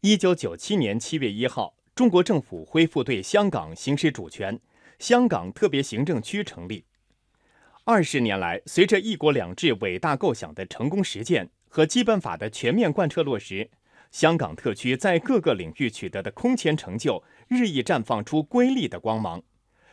[0.00, 4.60] 一九九七年七月一号，中国政府恢复对香港行使主权，
[5.00, 6.84] 香港特别行政区成立。
[7.82, 13.68] 二十年来，随着“一国两制”伟大构想的成功实践和《基本法》的全面贯彻落实，
[14.12, 19.42] 香港特区在各个领域取得的空前成就日益绽放出瑰丽的光芒。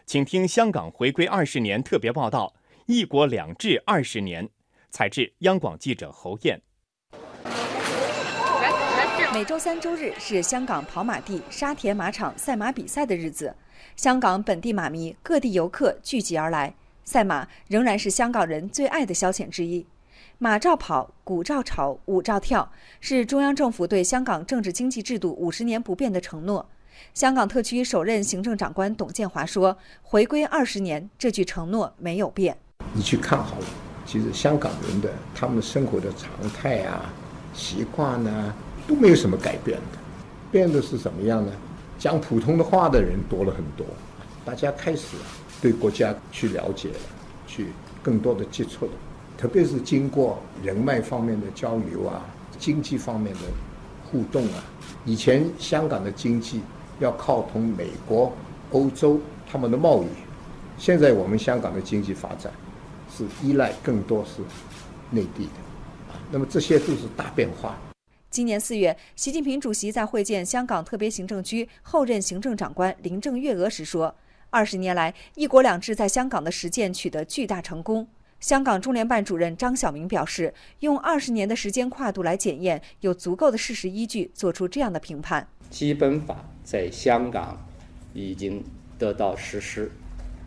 [0.06, 2.54] 请听香港回归二十年特别报道
[2.86, 4.48] ：“一国两制二十年”，
[4.92, 6.62] 采自央广记者侯燕。
[9.34, 13.54] 每周三、周日是香港跑马地沙田马场赛马比赛的日子，
[13.96, 16.74] 香港本地马迷、各地游客聚集而来。
[17.04, 19.86] 赛马仍然是香港人最爱的消遣之一。
[20.38, 26.68] 马照跑，鼓照吵，舞照跳，是中央政府对香港政治经济制度五十年不变的承诺。
[27.14, 32.58] 香港特区首任行政长官董建华说：“回归二十年，这句承诺没有变。
[32.94, 33.66] 你去看好了，
[34.06, 37.14] 其实香港人的他们生活的常态啊、
[37.54, 38.54] 习惯呢，
[38.88, 39.98] 都没有什么改变的。
[40.52, 41.52] 变的是什么样呢？
[41.98, 43.86] 讲普通的话的人多了很多，
[44.44, 45.18] 大家开始
[45.62, 47.00] 对国家去了解了，
[47.48, 47.68] 去
[48.04, 48.92] 更多的接触了。”
[49.38, 52.26] 特别是经过人脉方面的交流啊，
[52.58, 53.42] 经济方面的
[54.10, 54.64] 互动啊，
[55.04, 56.62] 以前香港的经济
[57.00, 58.32] 要靠同美国、
[58.72, 59.20] 欧洲
[59.52, 60.08] 他们的贸易，
[60.78, 62.50] 现在我们香港的经济发展
[63.14, 64.42] 是依赖更多是
[65.12, 67.76] 内地的，啊，那么这些都是大变化。
[68.36, 74.14] 今年四月，习近平主席在会见香港特别行政区后任行政长官林郑月娥时说
[74.52, 78.06] ：“二十年来，一国两制在香港的实践取得巨大成功。”
[78.42, 85.48] 香港中联办主任张晓明表示，用二十年的时间跨度来检验，有足够的事实依据做出这样的评判。
[85.70, 87.66] 基本法在香港
[88.14, 88.62] 已经
[89.00, 89.90] 得到实施，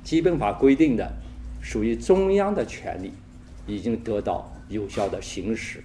[0.05, 1.11] 基本法规定的
[1.63, 3.15] 属于中央的权利
[3.67, 5.83] 已经得到有效的行使。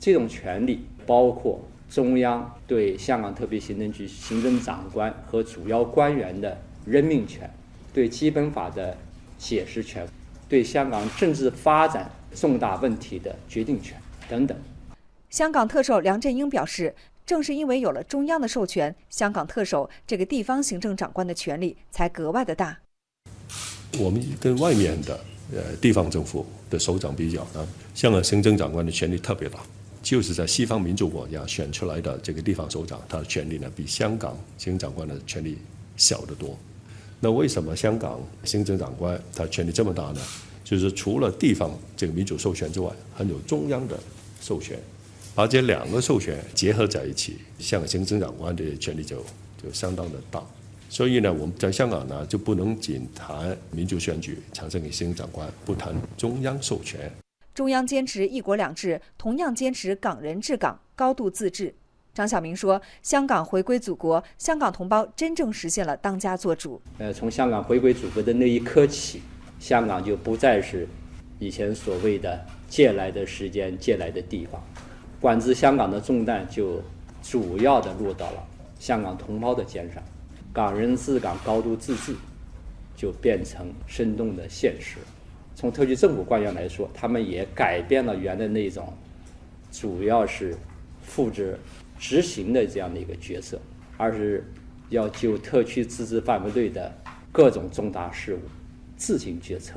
[0.00, 7.48] 这种权利包括中央对香港特别行政区行政长官和主要官员的任命权，
[7.92, 8.96] 对基本法的
[9.38, 10.08] 解释权。
[10.48, 13.96] 对香港政治发展重大问题的决定权
[14.28, 14.58] 等等。
[15.28, 16.92] 香港特首梁振英表示，
[17.24, 22.76] 正是因为有了中央的授权，香港特首这个地方行政长官的权力才格外的大。
[24.00, 25.20] 我们跟外面的
[25.52, 29.60] 呃地方政府的首长比较呢，香港行政长官的权力特别大，
[30.02, 35.58] 就是在西方民主国家选出来的这个地方首长，他的权力呢比香港行政长官的权力
[35.96, 36.58] 小得多。
[37.20, 40.20] 那为什么香港行政长官他权力这么大呢？
[40.64, 43.98] 就是除了地方这个民主授权之外，还有中央的
[44.40, 44.78] 授权，
[45.34, 49.18] 把这两个授权结合在一起，香港行政长官的权力就
[49.62, 50.42] 就相当的大。
[50.88, 57.10] 所以呢，我们在香港呢就不能仅谈民主选举产生的行政长官，不谈中央授权。
[57.60, 61.74] 中央坚持一国两制，同样坚持港人治港、高度自治。
[62.14, 66.80] 张晓明说：“香港回归祖国，香港同胞真正实现了当家作主。
[66.96, 69.20] 呃，从香港回归祖国的那一刻起，
[69.58, 70.88] 香港就不再是
[71.38, 74.58] 以前所谓的借来的时间、借来的地方，
[75.20, 76.82] 管制香港的重担就
[77.22, 78.42] 主要的落到了
[78.78, 80.02] 香港同胞的肩上。
[80.50, 82.16] 港人治港、高度自治
[82.96, 84.96] 就变成生动的现实。
[85.60, 88.90] 从特区政府官员来说，他们也改变了原来那种，
[89.70, 90.56] 主要是
[91.02, 91.58] 复制。”
[92.00, 93.60] 执行的这样的一个角色，
[93.98, 94.42] 而是
[94.88, 96.90] 要就特区自治范围内的
[97.30, 98.38] 各种重大事务
[98.96, 99.74] 自行决策。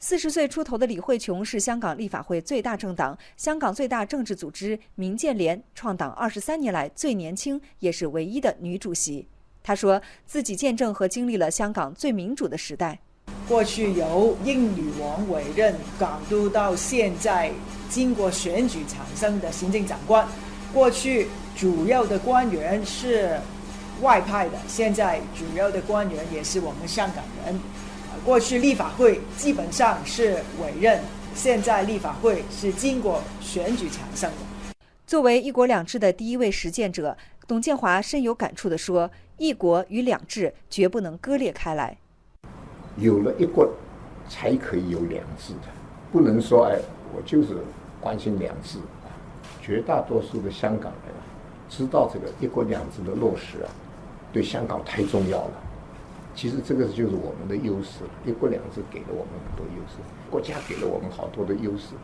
[0.00, 9.28] 四十岁出头的李慧琼是香港立法会最大政党、香港最大政治组织民建联创党二十三年来最年轻也是唯一的女主席。
[9.62, 12.98] 她说自己见证和经历了香港最民主的时代。
[13.48, 17.50] 过去由英女王委任港督，到现在
[17.88, 20.28] 经过选举产生的行政长官。
[20.74, 21.26] 过去
[21.56, 23.40] 主要的官员是
[24.02, 27.58] 外派的，现在主要的官员也是我们香港人。
[28.22, 31.00] 过去立法会基本上是委任，
[31.34, 34.74] 现在立法会是经过选举产生的。
[35.06, 37.16] 作为“一国两制”的第一位实践者，
[37.46, 41.96] 董建华深有感触地说：“一国与两制绝不能割裂开来。
[42.98, 43.68] 有了一国，
[44.28, 45.68] 才可以有两制的，
[46.12, 46.78] 不能说哎，
[47.14, 47.56] 我就是
[48.00, 48.78] 关心两制。”
[49.60, 51.14] 绝大多数的香港人
[51.68, 53.68] 知道这个“一国两制”的落实啊，
[54.32, 55.52] 对香港太重要了。
[56.34, 59.98] 其实这个就是我们的优势，“一国两制”给了我们很多优势，
[60.30, 61.94] 国家给了我们好多的优势，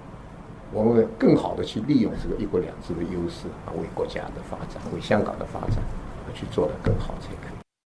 [0.72, 5.78] 我们更好的去利用这个“一国两制”的优势啊，为国家的发展、为香港的发展
[6.34, 7.63] 去做得更好才可以。